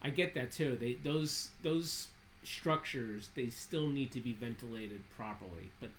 [0.02, 0.78] I get that too.
[0.80, 2.08] They those those
[2.44, 5.70] structures they still need to be ventilated properly.
[5.80, 5.90] But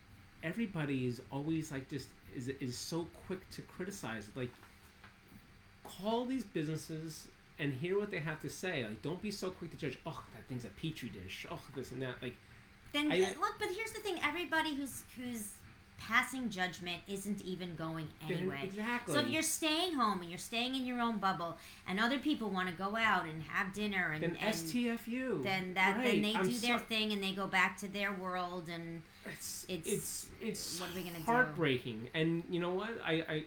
[0.43, 4.27] everybody is always like just is is so quick to criticize.
[4.35, 4.51] Like
[5.85, 8.85] call these businesses and hear what they have to say.
[8.85, 9.99] Like don't be so quick to judge.
[10.07, 11.47] Oh, that thing's a petri dish.
[11.51, 12.15] Oh, this and that.
[12.23, 12.37] Like
[12.93, 15.49] Then I- look, but here's the thing: everybody who's who's
[16.01, 18.61] passing judgment isn't even going anyway.
[18.65, 19.15] exactly.
[19.15, 22.49] So if you're staying home and you're staying in your own bubble, and other people
[22.51, 25.43] want to go out and have dinner and, then and STFU.
[25.45, 26.05] then that Right.
[26.13, 29.03] then they I'm do their so- thing and they go back to their world and
[29.27, 31.25] it's It's- it's it's what are we gonna do?
[31.25, 32.09] heartbreaking.
[32.15, 32.91] And you know what?
[33.05, 33.45] I, I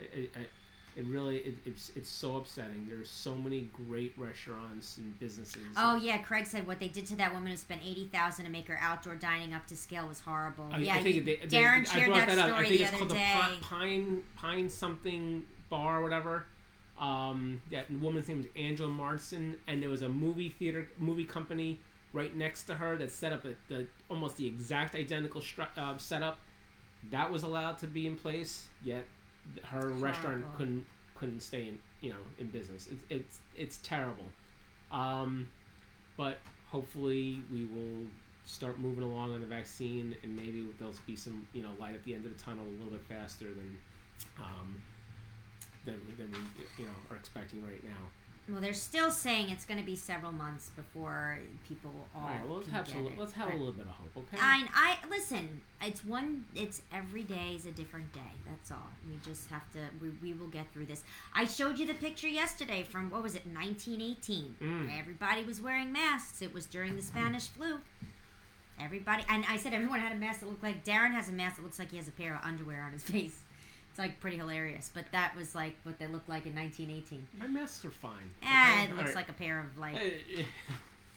[0.00, 0.50] it, it,
[0.96, 2.86] it really it, it's it's so upsetting.
[2.88, 5.62] There's so many great restaurants and businesses.
[5.76, 8.50] Oh yeah, Craig said what they did to that woman who spent eighty thousand to
[8.50, 10.68] make her outdoor dining up to scale was horrible.
[10.70, 12.46] I, yeah, I think they, they, Darren I shared that that, up.
[12.50, 13.36] story I think the it's other called day.
[13.58, 16.46] the Pine Pine something bar or whatever.
[17.00, 21.80] Um, that woman's name was Angela Marson, and there was a movie theater movie company
[22.12, 25.96] right next to her that set up a, the almost the exact identical stru- uh,
[25.96, 26.38] setup.
[27.10, 29.06] That was allowed to be in place, yet
[29.64, 30.56] her restaurant Horrible.
[30.56, 32.88] couldn't couldn't stay in you know in business.
[32.90, 34.26] It's it's it's terrible.
[34.90, 35.48] Um,
[36.16, 36.38] but
[36.70, 38.06] hopefully we will
[38.44, 42.04] start moving along on the vaccine, and maybe there'll be some you know light at
[42.04, 43.78] the end of the tunnel a little bit faster than
[44.38, 44.80] um,
[45.84, 47.90] than, than we you know are expecting right now.
[48.48, 52.40] Well, they're still saying it's going to be several months before people all All right,
[52.48, 53.16] well let's have some, it.
[53.16, 54.42] let's have But a little bit of hope, okay?
[54.42, 55.60] I, I listen.
[55.80, 56.44] It's one.
[56.54, 58.20] It's every day is a different day.
[58.48, 58.88] That's all.
[59.08, 59.78] We just have to.
[60.00, 61.04] We, we will get through this.
[61.34, 64.56] I showed you the picture yesterday from what was it, 1918.
[64.60, 64.98] Mm.
[64.98, 66.42] Everybody was wearing masks.
[66.42, 67.78] It was during the Spanish flu.
[68.80, 71.56] Everybody, and I said everyone had a mask that looked like Darren has a mask
[71.56, 73.38] that looks like he has a pair of underwear on his face.
[73.92, 77.26] It's like pretty hilarious, but that was like what they looked like in 1918.
[77.38, 78.30] My masks are fine.
[78.42, 78.84] Ah, okay?
[78.84, 79.16] it looks right.
[79.16, 79.96] like a pair of like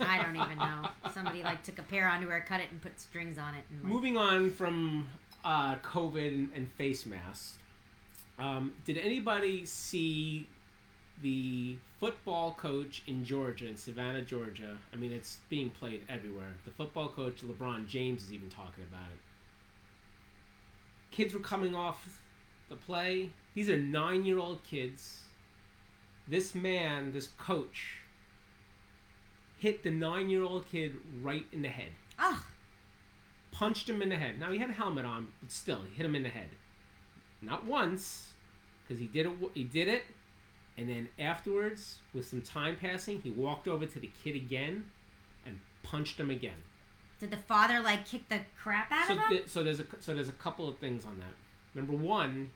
[0.01, 0.89] I don't even know.
[1.13, 3.63] Somebody like took a pair of underwear, cut it, and put strings on it.
[3.69, 5.07] And like, Moving on from
[5.45, 7.53] uh, COVID and, and face masks,
[8.39, 10.45] um, did anybody see
[11.21, 14.77] the football coach in Georgia, in Savannah, Georgia?
[14.91, 16.51] I mean, it's being played everywhere.
[16.65, 19.19] The football coach, LeBron James, is even talking about it.
[21.11, 22.19] Kids were coming off
[22.69, 23.29] the play.
[23.53, 25.19] These are nine year old kids.
[26.27, 27.97] This man, this coach,
[29.57, 32.43] hit the nine year old kid right in the head oh,
[33.51, 34.39] punched him in the head.
[34.39, 36.49] Now he had a helmet on, but still, he hit him in the head.
[37.41, 38.27] Not once,
[38.87, 39.31] because he did it.
[39.53, 40.03] He did it,
[40.77, 44.85] and then afterwards, with some time passing, he walked over to the kid again,
[45.45, 46.57] and punched him again.
[47.19, 49.29] did the father like kick the crap out So, of him?
[49.29, 51.33] th- so there's a so there's a couple of things on that.
[51.75, 52.49] Number one,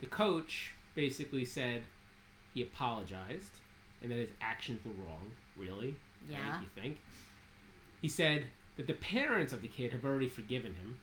[0.00, 1.82] the coach basically said
[2.52, 3.50] he apologized,
[4.02, 5.30] and that his actions were wrong.
[5.56, 5.94] Really?
[6.28, 6.36] Yeah.
[6.50, 6.98] Right, you think?
[8.02, 8.44] He said
[8.76, 10.98] that the parents of the kid have already forgiven him.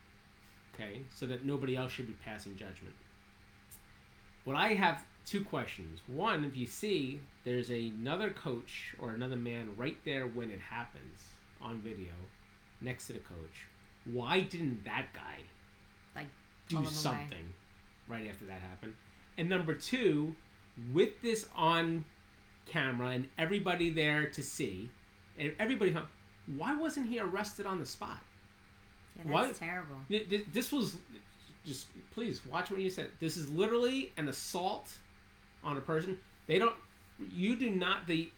[0.76, 2.96] Okay, so that nobody else should be passing judgment.
[4.46, 6.02] What I have two questions.
[6.08, 11.22] One, if you see there's another coach or another man right there when it happens
[11.62, 12.14] on video,
[12.82, 13.66] next to the coach,
[14.06, 15.38] why didn't that guy
[16.16, 16.28] Like,
[16.70, 17.22] do something?
[17.32, 17.46] away?
[18.12, 18.94] Right after that happened?
[19.38, 20.36] And number two,
[20.94, 22.06] with this on
[22.66, 24.90] camera and everybody there to see,
[25.40, 25.96] and everybody,
[26.58, 28.20] why wasn't he arrested on the spot?
[29.18, 29.56] Yeah, that's What?
[29.56, 29.96] terrible.
[30.10, 30.98] Th- th- This was
[31.66, 33.10] just please watch what you said.
[33.20, 34.90] This is literally an assault
[35.64, 36.18] on a person.
[36.48, 36.76] They don't.
[37.34, 38.08] You do not.
[38.08, 38.30] The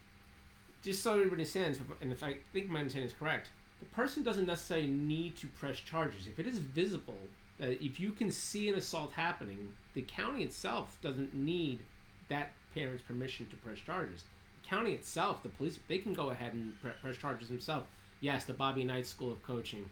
[0.82, 3.48] just so everybody understands, and if I think my understanding is correct,
[3.80, 6.26] the person doesn't necessarily need to press charges.
[6.26, 7.16] If it is visible,
[7.58, 11.80] that if you can see an assault happening, the county itself doesn't need
[12.28, 14.24] that parent's permission to press charges.
[14.62, 17.86] The county itself, the police, they can go ahead and pre- press charges themselves.
[18.20, 19.88] Yes, the Bobby Knight School of Coaching.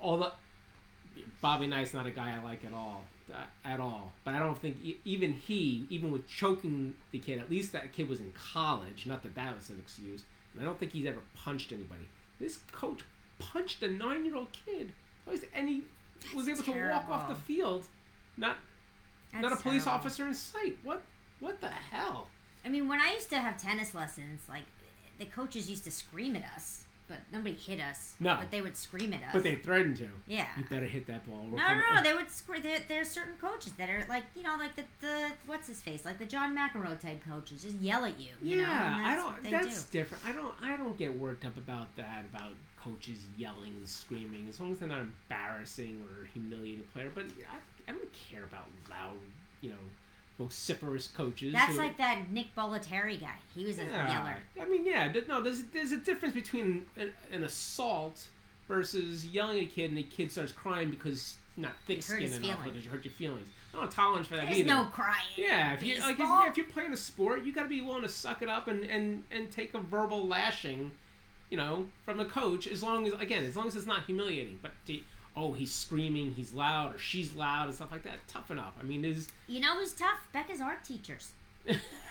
[0.00, 0.32] Although
[1.40, 4.12] Bobby Knight's not a guy I like at all, uh, at all.
[4.24, 8.08] But I don't think even he, even with choking the kid, at least that kid
[8.08, 9.06] was in college.
[9.06, 10.22] Not that that was an excuse.
[10.52, 12.08] And I don't think he's ever punched anybody.
[12.38, 13.00] This coach
[13.38, 14.92] punched a nine-year-old kid,
[15.54, 15.68] and
[16.28, 17.84] he was able That's to walk off the field,
[18.36, 18.56] not
[19.32, 20.00] not a police terrible.
[20.00, 20.78] officer in sight.
[20.82, 21.02] What
[21.40, 22.28] what the hell?
[22.64, 24.64] I mean, when I used to have tennis lessons, like
[25.18, 28.14] the coaches used to scream at us, but nobody hit us.
[28.20, 28.36] No.
[28.38, 29.28] but they would scream at us.
[29.32, 30.08] But they threatened to.
[30.26, 30.46] yeah.
[30.58, 31.46] You better hit that ball.
[31.50, 32.02] No, no, no.
[32.02, 32.62] They would scream.
[32.62, 35.80] There, there are certain coaches that are like, you know, like the, the what's his
[35.80, 38.32] face, like the John McEnroe type coaches, just yell at you.
[38.42, 39.50] you know, yeah, and I don't.
[39.50, 39.98] That's do.
[39.98, 40.24] different.
[40.26, 40.54] I don't.
[40.62, 42.24] I don't get worked up about that.
[42.32, 42.52] About
[42.84, 47.10] coaches yelling and screaming, as long as they're not embarrassing or humiliating a player.
[47.14, 49.16] But I, I don't care about loud,
[49.60, 49.76] you know,
[50.38, 51.52] vociferous coaches.
[51.52, 53.34] That's who- like that Nick Bollettieri guy.
[53.54, 54.12] He was a Yeah.
[54.18, 54.36] yeller.
[54.60, 55.12] I mean, yeah.
[55.28, 58.26] No, there's there's a difference between an, an assault
[58.68, 62.40] versus yelling at a kid and the kid starts crying because not thick skin enough
[62.40, 62.58] feelings.
[62.64, 63.46] because you hurt your feelings.
[63.74, 64.68] I don't tolerance for that There's either.
[64.68, 65.16] no crying.
[65.36, 66.46] Yeah, if you like, if, Baseball?
[66.48, 68.82] if you're playing a sport, you got to be willing to suck it up and,
[68.84, 70.90] and and take a verbal lashing,
[71.50, 72.66] you know, from the coach.
[72.66, 74.58] As long as again, as long as it's not humiliating.
[74.62, 74.98] But to,
[75.36, 78.26] oh, he's screaming, he's loud, or she's loud, and stuff like that.
[78.28, 78.76] Toughen up.
[78.80, 79.28] I mean, there's.
[79.46, 80.20] You know who's tough?
[80.32, 81.32] Becca's art teachers.
[81.66, 81.80] They're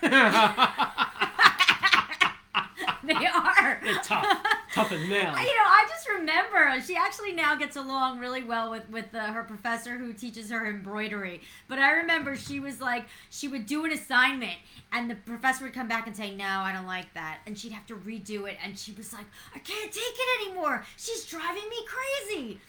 [3.04, 3.80] they are.
[4.02, 4.44] tough.
[4.72, 5.34] Tough as nails.
[5.36, 9.14] I- You know, I just remember she actually now gets along really well with with
[9.14, 11.40] uh, her professor who teaches her embroidery.
[11.68, 14.58] But I remember she was like, she would do an assignment,
[14.92, 17.72] and the professor would come back and say, "No, I don't like that," and she'd
[17.72, 20.84] have to redo it, and she was like, "I can't take it anymore.
[20.96, 22.60] She's driving me crazy."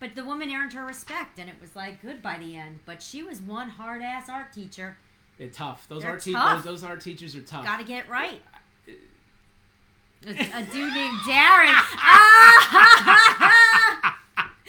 [0.00, 2.78] But the woman earned her respect, and it was like good by the end.
[2.86, 4.96] But she was one hard ass art teacher.
[5.38, 5.86] They're tough.
[5.88, 6.64] Those They're art te- tough.
[6.64, 7.64] those, those art teachers are tough.
[7.64, 8.40] Got to get it right.
[10.26, 11.74] A, a dude named Darren.
[12.00, 13.44] Ah!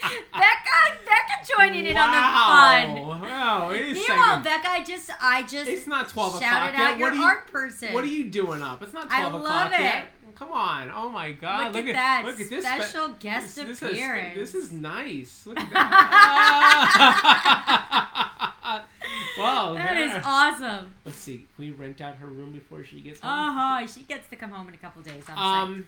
[0.00, 3.20] Becca, Becca joining in on the fun.
[3.20, 3.68] Wow.
[3.70, 4.44] Wait a Meanwhile, second.
[4.44, 6.98] Becca, I just, I just It's not 12 shouted o'clock out yet.
[6.98, 7.92] your What are you- art person.
[7.92, 8.82] What are you doing up?
[8.82, 9.80] It's not I 12 love o'clock it.
[9.82, 10.06] yet.
[10.36, 10.90] Come on.
[10.94, 11.74] Oh my God.
[11.74, 12.64] Look, at that Look at this.
[12.64, 14.36] spe- special guest this, this appearance.
[14.38, 15.42] Is, this is nice.
[15.44, 15.70] Look at
[18.64, 18.84] that.
[19.38, 19.74] wow.
[19.74, 20.94] That is awesome.
[21.04, 21.46] Let's see.
[21.56, 23.30] Can we rent out her room before she gets home?
[23.30, 23.86] Uh huh.
[23.86, 25.22] She gets to come home in a couple days.
[25.28, 25.62] I'm psyched.
[25.62, 25.86] Um,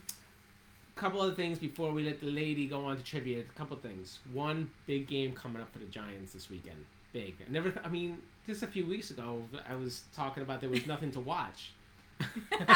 [0.95, 3.41] couple other things before we let the lady go on to trivia.
[3.41, 4.21] A couple of things.
[4.33, 6.85] One big game coming up for the Giants this weekend.
[7.13, 7.35] Big.
[7.47, 7.73] I never.
[7.85, 11.21] I mean, just a few weeks ago, I was talking about there was nothing to
[11.21, 11.73] watch.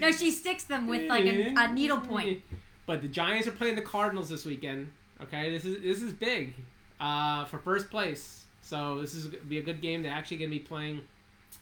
[0.00, 2.42] no, she sticks them with like a, a needle point.
[2.86, 4.90] But the Giants are playing the Cardinals this weekend.
[5.22, 6.54] Okay, this is this is big
[7.00, 8.43] uh, for first place.
[8.64, 10.02] So this is gonna be a good game.
[10.02, 11.02] They're actually going to be playing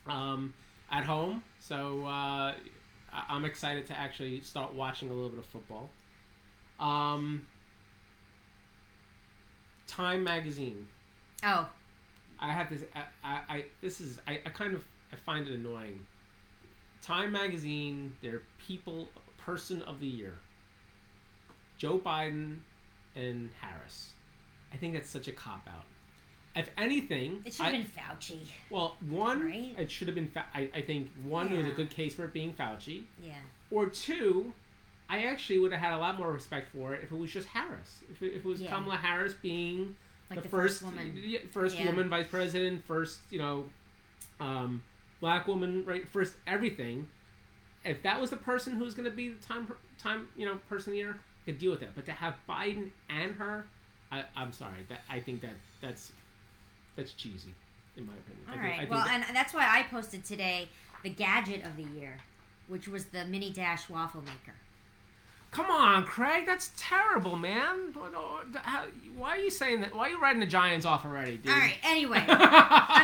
[0.07, 0.55] um,
[0.91, 1.43] at home.
[1.59, 2.55] So uh,
[3.29, 5.91] I'm excited to actually start watching a little bit of football.
[6.79, 7.47] Um,
[9.89, 10.87] Time magazine.
[11.45, 11.69] Oh,
[12.39, 12.85] I have this.
[12.95, 14.19] I, I, I this is.
[14.27, 14.85] I, I kind of.
[15.13, 16.07] I find it annoying.
[17.03, 18.17] Time magazine.
[18.23, 20.35] Their people person of the year.
[21.79, 22.59] Joe Biden
[23.17, 24.13] and Harris.
[24.73, 25.85] I think that's such a cop out.
[26.55, 28.39] If anything, it should have I- been Fauci.
[28.69, 29.75] well, one, Right?
[29.79, 30.29] it should have been.
[30.29, 33.35] Fa- I, I think one there was a good case for it being Fauci, Yeah.
[33.71, 34.53] or two,
[35.09, 37.49] I actually would have had a lot more respect for it if it was just
[37.49, 38.01] Harris.
[38.11, 38.71] If it, if it was Yeah.
[38.71, 39.97] Kamala Harris being
[40.29, 41.39] Like the, the, first, woman.
[41.51, 41.87] first Yeah.
[41.87, 43.69] woman vice president, first you know,
[44.41, 44.83] um,
[45.21, 46.07] black woman, right?
[46.09, 47.09] First everything.
[47.85, 50.57] If that was the person who was going to be the time time you know
[50.69, 51.95] person of the year, I could deal with that.
[51.95, 53.67] But to have Biden and her,
[54.11, 54.85] I, I'm sorry.
[54.89, 56.13] That I think that that's
[56.97, 57.55] that's cheesy,
[57.97, 58.45] in my opinion.
[58.47, 58.79] I All think- I right.
[58.81, 60.69] think Well, that- and that's why I posted today
[61.03, 62.19] the gadget of the year,
[62.69, 64.55] which was the mini dash waffle maker.
[65.51, 67.93] Come on, Craig, that's terrible, man.
[67.95, 68.41] Oh,
[69.17, 69.95] Why are you saying that?
[69.95, 71.53] Why are you writing the Giants off already, dude?
[71.53, 71.77] All right.
[71.85, 73.03] Anyway, I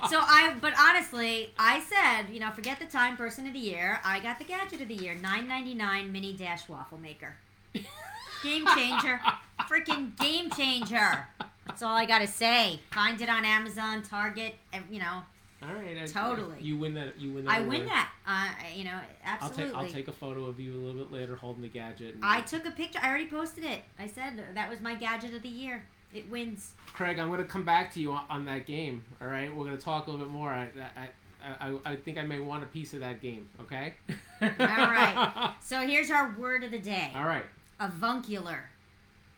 [0.00, 0.08] know.
[0.08, 4.00] So I, but honestly, I said, you know, forget the time person of the year.
[4.02, 7.34] I got the gadget of the year, nine ninety nine mini dash waffle maker.
[7.74, 9.20] Game changer,
[9.68, 11.26] freaking game changer.
[11.70, 12.80] That's all I gotta say.
[12.90, 15.22] Find it on Amazon, Target, and you know,
[15.62, 16.56] All right, I- Totally.
[16.60, 17.20] You win that.
[17.20, 17.52] You win that.
[17.52, 18.10] I win that.
[18.26, 19.64] Uh, you know, I'll absolutely.
[19.66, 19.74] take.
[19.76, 22.16] I'll take a photo of you a little bit later holding the gadget.
[22.22, 22.98] I took a picture.
[23.02, 23.82] I already posted it.
[23.98, 25.84] I said that was my gadget of the year.
[26.12, 26.72] It wins.
[26.92, 29.04] Craig, I'm going to come back to you on, on that game.
[29.22, 30.50] All right, we're going to talk a little bit more.
[30.50, 33.48] I, I, I, I think I may want a piece of that game.
[33.60, 33.94] Okay.
[34.42, 35.52] All right.
[35.62, 37.44] So here's our word of the day: All right.
[37.78, 38.64] avuncular.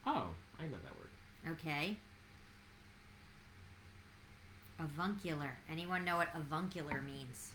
[0.07, 1.59] Oh, I know that word.
[1.61, 1.97] Okay.
[4.79, 5.59] Avuncular.
[5.71, 7.53] Anyone know what avuncular means?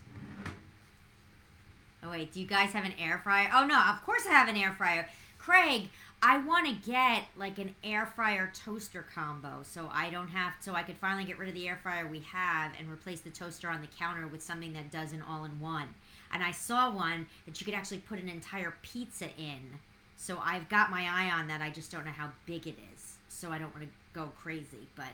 [2.02, 3.50] Oh wait, do you guys have an air fryer?
[3.54, 5.08] Oh no, of course I have an air fryer.
[5.38, 5.88] Craig,
[6.22, 10.74] I want to get like an air fryer toaster combo so I don't have so
[10.74, 13.68] I could finally get rid of the air fryer we have and replace the toaster
[13.68, 15.88] on the counter with something that does an all-in-one.
[16.32, 19.78] And I saw one that you could actually put an entire pizza in.
[20.16, 21.62] So I've got my eye on that.
[21.62, 23.14] I just don't know how big it is.
[23.28, 25.06] So I don't want to go crazy, but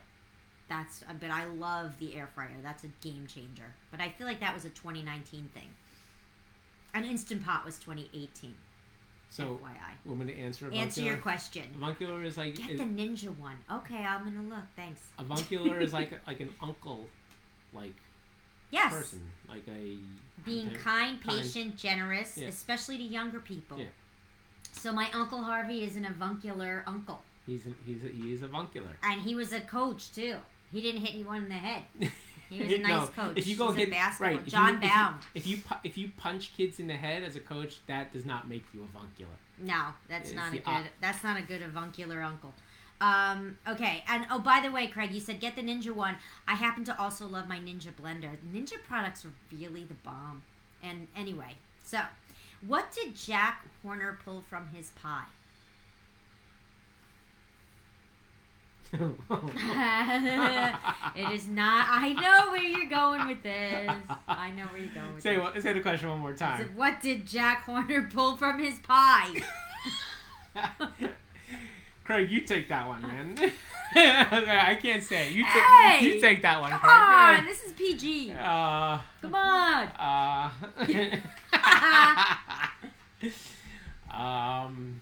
[0.69, 2.51] that's but I love the air fryer.
[2.63, 3.75] That's a game changer.
[3.91, 5.69] But I feel like that was a 2019 thing.
[6.95, 8.55] An instant pot was 2018.
[9.31, 10.07] So, FYI.
[10.09, 10.71] want me to answer?
[10.73, 11.65] Answer your question.
[11.77, 13.57] Avuncular is like Get is, the ninja one.
[13.71, 14.65] Okay, I'm gonna look.
[14.77, 15.01] Thanks.
[15.19, 17.07] avuncular is like like an uncle,
[17.73, 17.95] like
[18.71, 18.93] Yes.
[18.93, 19.99] person, like a
[20.45, 21.41] Being kind, Kind.
[21.43, 22.47] patient, generous, Yeah.
[22.49, 23.79] especially to younger people.
[23.79, 23.87] Yeah.
[24.73, 28.97] So my uncle Harvey is an avuncular uncle, He's a, he's a, he is avuncular.
[29.03, 30.37] and he was a coach too.
[30.75, 31.83] He didn't hit anyone in the head.
[32.51, 33.39] He was a nice No, coach.
[33.39, 35.63] If you go He's a hit basketball- right, if John you, if you- If you,
[35.83, 38.83] if you punch kids in the head as a coach, that does not make you
[38.85, 39.33] avuncular.
[39.59, 40.69] No, that's It's not a good.
[40.69, 42.53] op- that's not a good avuncular uncle.
[43.01, 46.17] Um, okay, and oh, by the way, Craig, you said get the Ninja one.
[46.47, 48.37] I happen to also love my Ninja blender.
[48.55, 50.43] Ninja products are really the bomb.
[50.83, 52.01] And anyway, so
[52.67, 55.25] what did Jack Horner pull from his pie?
[61.17, 61.87] it is not.
[61.91, 63.91] I know where you're going with this.
[64.29, 65.43] I know where you're going with say this.
[65.43, 65.61] what?
[65.63, 66.61] Say the question one more time.
[66.61, 69.43] it, what did Jack Horner pull from his pie?
[72.05, 73.37] Craig, you take that one, man.
[73.97, 75.31] I can't say.
[75.33, 75.53] You take.
[75.63, 76.05] Hey!
[76.05, 77.39] You take that one, Come Craig.
[77.41, 78.33] on, this is PG.
[78.33, 78.99] Uh.
[79.23, 79.89] Come on.
[79.99, 80.51] Uh.
[84.13, 85.01] um.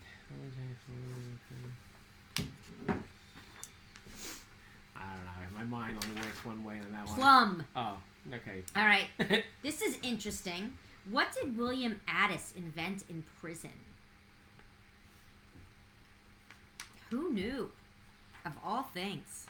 [4.97, 7.17] I My mind only works one way on that one.
[7.17, 7.65] Plum.
[7.77, 7.97] Oh,
[8.35, 8.63] okay.
[8.75, 9.07] All right.
[9.63, 10.73] This is interesting.
[11.09, 13.71] What did William Addis invent in prison?
[17.11, 17.71] Who knew?
[18.45, 19.47] Of all things.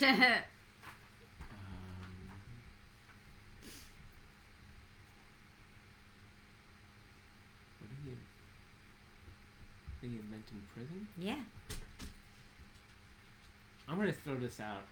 [0.04, 0.08] Um,
[7.80, 8.16] what did he,
[10.00, 11.08] did he invent in prison?
[11.18, 11.36] yeah.
[13.94, 14.82] I'm gonna throw this out.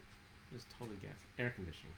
[0.53, 1.11] Just totally guess.
[1.39, 1.93] Air conditioning.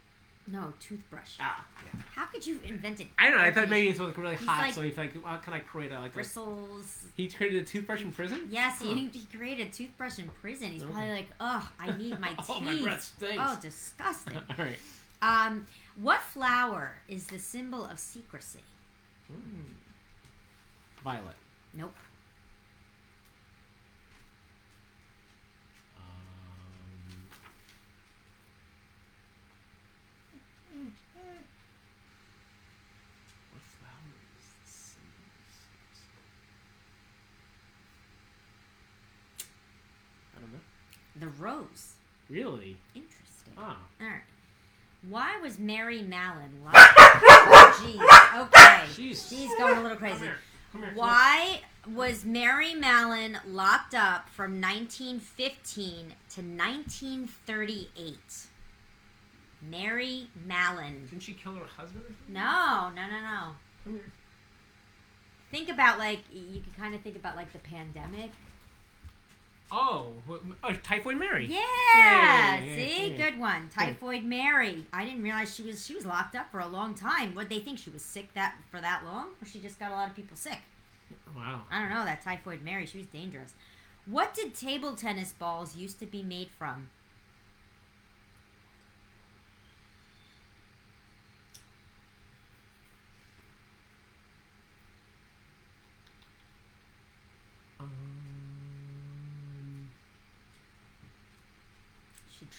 [0.47, 1.33] No, toothbrush.
[1.39, 2.01] Ah, yeah.
[2.15, 3.09] How could you invent it?
[3.19, 3.45] I don't know.
[3.45, 5.59] I thought maybe it's like really He's hot, like- so he's like, well, can I
[5.59, 6.15] create a like a?
[6.15, 7.05] Bristles.
[7.15, 8.49] He created a toothbrush in prison.
[8.51, 8.95] Yes, Huh.
[8.95, 10.71] he, he created a toothbrush in prison.
[10.73, 12.39] He's probably like, oh, I need my teeth.
[12.49, 13.37] Oh, my breath stinks.
[13.39, 14.37] Oh, disgusting.
[14.59, 14.79] All right.
[15.21, 15.67] Um,
[16.01, 18.61] what flower is the symbol of secrecy?
[19.31, 19.39] Mm.
[21.03, 21.37] Violet.
[21.75, 21.95] Nope.
[25.97, 26.03] Um,
[33.53, 36.11] what flower is the symbol of secrecy?
[40.37, 40.61] I don't know.
[41.25, 41.95] The rose.
[42.29, 42.77] Really?
[42.95, 43.55] Interesting.
[43.57, 43.79] Ah.
[44.01, 44.21] All right.
[45.09, 46.77] Why was Mary Mallon locked?
[47.79, 48.41] jeez.
[48.43, 48.83] Okay.
[48.93, 49.29] Jeez.
[49.29, 50.25] She's going a little Come crazy.
[50.25, 50.37] here.
[50.73, 50.93] Come here.
[50.95, 51.61] Why
[51.95, 58.19] was Mary Mallon locked up from 1915 to 1938?
[59.71, 61.07] Mary Mallon.
[61.09, 62.05] Didn't she kill her husband?
[62.05, 62.35] Or something?
[62.35, 63.51] No, no, no, no.
[63.85, 64.13] Come here.
[65.51, 68.31] Think about like you can kind of think about like the pandemic.
[69.73, 70.13] Oh,
[70.63, 71.47] oh, Typhoid Mary.
[71.47, 71.59] Yeah,
[71.97, 73.17] Yeah, yeah, see, yeah.
[73.17, 73.69] good one.
[73.75, 74.87] Typhoid Mary.
[74.93, 77.35] I didn't realize she was she was locked up for a long time.
[77.35, 79.95] What they think she was sick that for that long, or she just got a
[79.95, 80.61] lot of people sick?
[81.35, 81.63] Wow.
[81.71, 82.05] I don't know.
[82.05, 83.55] That Typhoid Mary, she was dangerous.
[84.07, 86.91] What did table tennis balls used to be made from?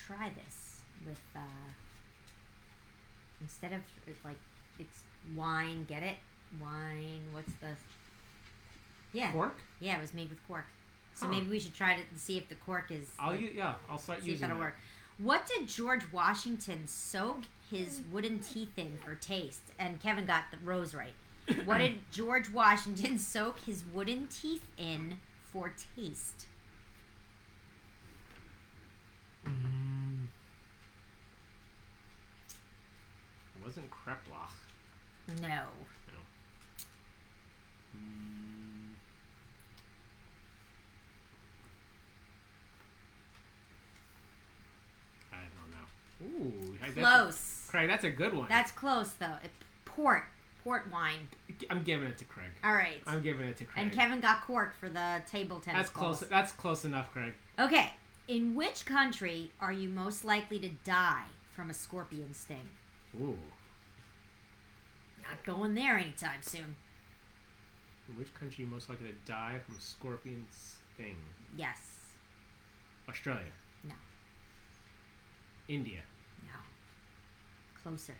[0.07, 1.39] Try this with uh
[3.41, 3.81] instead of
[4.23, 4.37] like
[4.79, 4.99] it's
[5.35, 6.15] wine get it
[6.61, 7.67] wine what's the
[9.13, 9.57] yeah cork.
[9.79, 10.65] yeah it was made with cork
[11.13, 11.31] so Huh.
[11.31, 13.75] maybe we should try to see if the cork is I'll like, u- yeah.
[13.89, 14.63] I'll start see if using that'll that.
[14.65, 14.75] work
[15.17, 20.57] what did george washington soak his wooden teeth in for taste and kevin got the
[20.63, 21.13] rose right
[21.65, 25.17] what did george washington soak his wooden teeth in
[25.51, 26.47] for taste
[29.47, 29.74] Mm.
[33.65, 34.53] Wasn't Kreplach.
[35.41, 35.61] no
[37.95, 38.93] Mm.
[45.31, 46.45] I don't know.
[46.45, 48.47] Ooh, I- that's a- close Craig, that's a good one.
[48.49, 49.37] That's close though.
[49.43, 49.51] It,
[49.85, 50.23] port,
[50.63, 51.27] port wine.
[51.69, 52.49] I'm giving it to Craig.
[52.63, 53.01] All right.
[53.07, 53.85] I'm giving it to Craig.
[53.85, 56.19] And Kevin got cork for the table tennis that's close.
[56.19, 56.29] balls.
[56.29, 57.33] That's close enough, Craig.
[57.59, 57.93] Okay.
[58.27, 61.25] In which country are you most likely to die
[61.55, 62.69] from a scorpion sting?
[63.21, 63.37] Ooh,
[65.29, 66.75] Not going there anytime soon.
[68.17, 71.17] which country are you most likely to die from scorpion sting?
[71.57, 71.79] Yes.
[73.09, 73.51] Australia.
[73.83, 73.95] No.
[75.67, 76.01] India.
[76.43, 76.59] No.
[77.81, 78.15] Closer.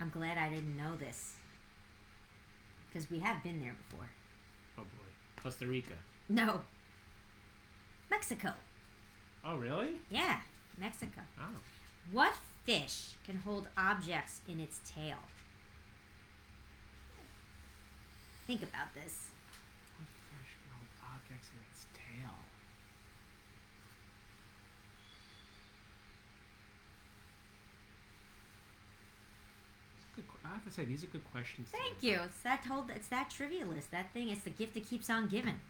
[0.00, 1.34] I'm glad I didn't know this.
[2.88, 4.08] Because we have been there before.
[4.78, 5.42] Oh boy.
[5.42, 5.94] Costa Rica.
[6.28, 6.60] No.
[8.10, 8.52] Mexico.
[9.44, 9.96] Oh really?
[10.10, 10.38] Yeah,
[10.78, 11.20] Mexico.
[11.38, 11.44] Oh.
[12.12, 15.18] What fish can hold objects in its tail?
[18.46, 19.28] Think about this.
[19.96, 22.30] What fish can hold objects in its tail?
[30.16, 31.68] Good I have to say, these are good questions.
[31.72, 32.20] Thank you.
[32.24, 32.90] It's that told.
[32.94, 33.90] It's that trivia list.
[33.90, 34.28] That thing.
[34.28, 35.60] It's the gift that keeps on giving.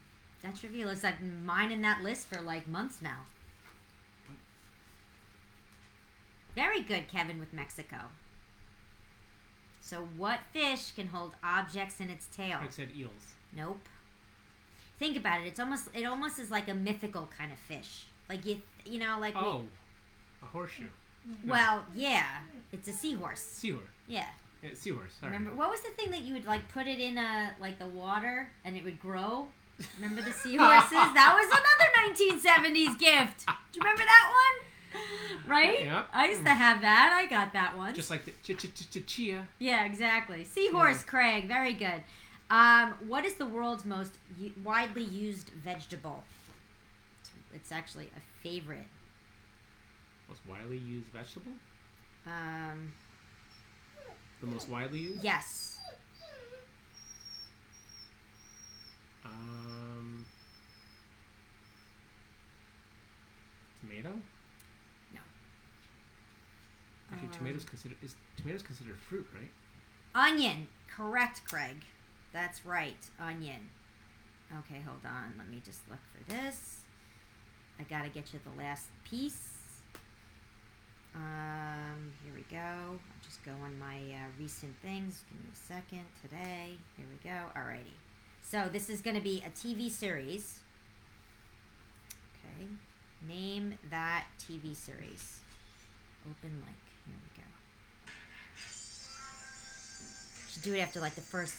[0.43, 1.05] That trivia list.
[1.05, 3.21] I've been mining that list for like months now.
[6.55, 7.97] Very good, Kevin, with Mexico.
[9.81, 12.59] So, what fish can hold objects in its tail?
[12.63, 13.11] I said eels.
[13.57, 13.81] Nope.
[14.99, 15.47] think about it.
[15.49, 18.07] It's almost it almost is like a mythical kind of fish.
[18.29, 19.65] Like you you know like we- Oh,
[20.43, 20.87] a horseshoe.
[21.47, 22.25] well yeah,
[22.73, 23.41] it's a seahorse.
[23.41, 23.83] Seahorse.
[24.09, 24.27] Yeah.
[24.63, 25.13] Yeah, seahorse.
[25.21, 25.33] Sorry.
[25.33, 27.87] Remember what was the thing that you would like put it in a like the
[27.89, 29.47] water and it would grow?
[30.01, 30.91] Remember the seahorses?
[30.91, 33.47] that was another 1970s gift.
[33.47, 34.67] Do you remember that one?
[35.47, 35.85] Right?
[35.85, 36.09] Yep.
[36.13, 37.13] I used to have that.
[37.13, 37.95] I got that one.
[37.95, 39.47] Just like the ch ch ch ch chia.
[39.59, 40.45] Yeah, exactly.
[40.45, 41.47] Seahorse, Craig.
[41.49, 42.03] Very good.
[42.51, 46.25] Um, what is the world's most u- widely used vegetable?
[47.53, 48.87] It's actually a favorite.
[50.29, 51.53] Most widely used vegetable.
[52.27, 52.93] Um,
[54.41, 55.23] The most widely used.
[55.23, 55.79] yes.
[59.25, 60.25] Um.
[63.81, 64.11] Tomato.
[65.15, 65.21] No.
[67.13, 69.51] Actually, Um, tomatoes considered is tomatoes considered fruit, right?
[70.15, 70.69] Onion.
[70.89, 71.85] Correct, Craig.
[72.33, 72.97] That's right.
[73.21, 73.71] Onion.
[74.59, 75.35] Okay, hold on.
[75.39, 76.81] Let me just look for this.
[77.79, 79.55] I gotta get you the last piece.
[81.15, 82.57] Um, here we go.
[82.59, 85.23] I'll just go on my uh, recent things.
[85.31, 86.05] Give me a second.
[86.23, 86.77] Today.
[86.97, 87.37] Here we go.
[87.59, 87.97] Alrighty.
[88.43, 90.61] So this is gonna be a TV series.
[92.37, 92.67] Okay.
[93.27, 95.41] Name that TV series.
[96.29, 96.84] Open link.
[97.07, 97.49] Here we go.
[100.53, 101.55] Should do it after like the first.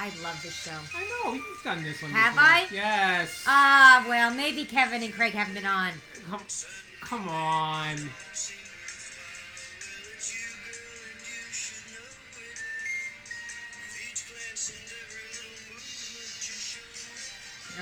[0.00, 0.70] I love this show.
[0.96, 2.12] I know you've done this one.
[2.12, 2.48] Have before.
[2.48, 2.66] I?
[2.72, 3.44] Yes.
[3.48, 5.90] Ah, well, maybe Kevin and Craig haven't been on.
[6.30, 6.40] come,
[7.00, 7.96] come on.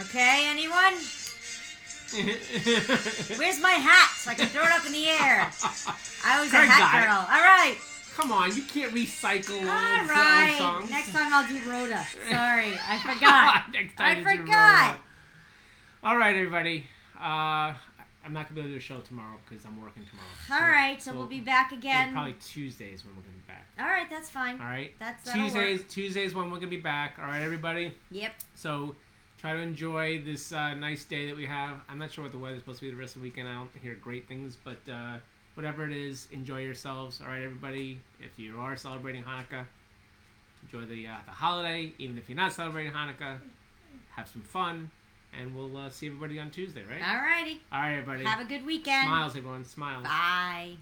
[0.01, 0.95] Okay, anyone?
[3.39, 5.51] Where's my hat so I can throw it up in the air?
[6.25, 7.07] I was a hat it.
[7.07, 7.17] girl.
[7.17, 7.77] All right.
[8.15, 10.91] come on, you can't recycle All songs.
[10.91, 12.07] Next time I'll do Rhoda.
[12.31, 13.65] Sorry, I forgot.
[13.73, 14.99] Next I time your forgot.
[16.05, 16.85] All right, everybody.
[17.19, 17.73] Uh,
[18.25, 20.63] I'm not gonna be able to do a show tomorrow because I'm working tomorrow.
[20.63, 22.13] All right, so we'll be back again.
[22.13, 23.67] Probably Tuesdays when we're gonna be back.
[23.79, 24.61] All right, that's fine.
[24.61, 24.93] All right.
[24.99, 25.53] That's that'll work.
[25.53, 25.93] Tuesdays.
[25.93, 27.17] Tuesdays when we're gonna be back.
[27.19, 27.93] All right, everybody.
[28.11, 28.33] Yep.
[28.55, 28.95] So
[29.39, 31.81] try to enjoy this uh, nice day that we have.
[31.89, 33.49] I'm not sure what the weather's supposed to be the rest of the weekend.
[33.49, 35.19] I don't hear great things, but uh,
[35.55, 37.21] whatever it is, enjoy yourselves.
[37.21, 38.01] All right, everybody.
[38.21, 39.65] If you are celebrating Hanukkah,
[40.65, 41.93] enjoy the uh, the holiday.
[41.99, 43.39] Even if you're not celebrating Hanukkah,
[44.15, 44.91] have some fun,
[45.39, 47.03] and we'll uh, see everybody on Tuesday, right?
[47.07, 47.61] All righty.
[47.73, 48.25] All right, everybody.
[48.25, 49.07] Have a good weekend.
[49.07, 49.65] Smiles, everyone.
[49.65, 50.05] Smiles.
[50.05, 50.77] Bye.